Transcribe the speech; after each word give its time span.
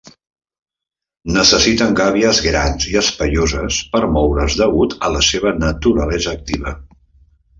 Necessiten 1.33 1.91
gàbies 1.99 2.39
grans 2.45 2.87
i 2.93 2.97
espaioses 3.03 3.77
per 3.95 4.01
moure's 4.15 4.57
degut 4.63 4.97
a 5.09 5.13
la 5.17 5.23
seva 5.29 5.55
naturalesa 5.67 6.37
activa. 6.39 6.77